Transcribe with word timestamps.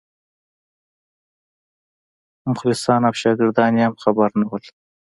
مخلصان 2.49 3.01
او 3.07 3.13
شاګردان 3.21 3.71
یې 3.77 3.83
هم 3.87 3.95
خبر 4.03 4.29
نه 4.39 4.45
وو. 4.49 4.57